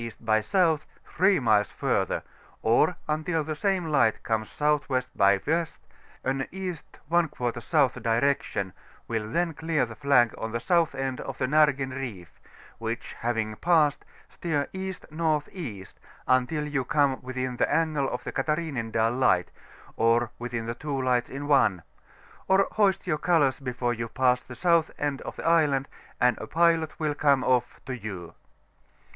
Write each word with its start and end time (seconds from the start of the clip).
by 0.19 0.39
S., 0.39 0.55
3 1.15 1.39
miles 1.39 1.67
further, 1.69 2.23
or 2.63 2.95
until 3.07 3.43
the 3.43 3.53
same 3.55 3.85
light 3.89 4.23
comes 4.23 4.47
S.W. 4.47 4.87
by 5.15 5.37
W.; 5.37 5.65
anB 6.25 6.45
i 6.49 7.47
S. 7.53 7.93
direction 8.01 8.73
will 9.07 9.29
then 9.31 9.53
clear 9.53 9.85
the 9.85 9.95
flag 9.95 10.33
on 10.39 10.51
the 10.53 10.59
south 10.59 10.95
end 10.95 11.21
of 11.21 11.37
the 11.37 11.45
Nargen 11.45 11.91
Beef, 11.91 12.31
which 12.79 13.13
having 13.19 13.55
passed, 13.57 14.03
steer 14.27 14.67
E.N.E. 14.73 15.85
until 16.27 16.65
you 16.67 16.83
come 16.83 17.21
within 17.21 17.57
the 17.57 17.67
ansle 17.67 18.09
of 18.09 18.23
the'Uatharinendiil 18.23 19.19
Light, 19.19 19.51
or 19.95 20.31
with 20.39 20.53
the 20.53 20.73
two 20.73 20.99
lights 20.99 21.29
in 21.29 21.47
one; 21.47 21.83
or 22.47 22.67
hoist 22.71 23.05
your 23.05 23.19
colours 23.19 23.59
before 23.59 23.93
you 23.93 24.07
pass 24.09 24.41
the 24.41 24.55
south 24.55 24.89
end 24.97 25.21
of 25.21 25.35
the 25.35 25.45
island, 25.45 25.87
and 26.19 26.39
a 26.39 26.47
pilot 26.47 26.99
will 26.99 27.13
come 27.13 27.43
ofi* 27.43 27.73
to 27.85 27.95
you. 27.95 28.33